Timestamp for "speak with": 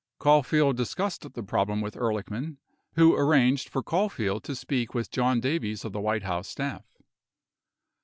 4.55-5.11